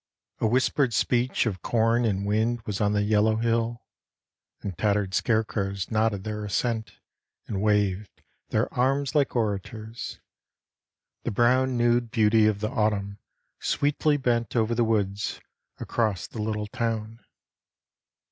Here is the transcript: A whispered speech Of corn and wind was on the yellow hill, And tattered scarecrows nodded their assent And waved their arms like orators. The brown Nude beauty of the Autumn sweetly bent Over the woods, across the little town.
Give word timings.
A 0.39 0.47
whispered 0.47 0.95
speech 0.95 1.45
Of 1.45 1.61
corn 1.61 2.05
and 2.05 2.25
wind 2.25 2.63
was 2.63 2.81
on 2.81 2.93
the 2.93 3.03
yellow 3.03 3.35
hill, 3.35 3.83
And 4.63 4.75
tattered 4.75 5.13
scarecrows 5.13 5.91
nodded 5.91 6.23
their 6.23 6.43
assent 6.43 6.93
And 7.45 7.61
waved 7.61 8.09
their 8.49 8.73
arms 8.73 9.13
like 9.13 9.35
orators. 9.35 10.19
The 11.21 11.29
brown 11.29 11.77
Nude 11.77 12.09
beauty 12.09 12.47
of 12.47 12.61
the 12.61 12.69
Autumn 12.71 13.19
sweetly 13.59 14.17
bent 14.17 14.55
Over 14.55 14.73
the 14.73 14.83
woods, 14.83 15.39
across 15.79 16.25
the 16.25 16.41
little 16.41 16.65
town. 16.65 17.19